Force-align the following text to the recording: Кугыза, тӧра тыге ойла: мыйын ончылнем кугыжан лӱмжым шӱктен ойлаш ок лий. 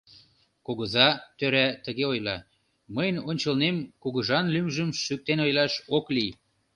Кугыза, 0.65 1.07
тӧра 1.37 1.67
тыге 1.85 2.05
ойла: 2.13 2.37
мыйын 2.95 3.17
ончылнем 3.29 3.75
кугыжан 4.01 4.45
лӱмжым 4.53 4.89
шӱктен 5.03 5.39
ойлаш 5.45 5.73
ок 5.97 6.05
лий. 6.15 6.31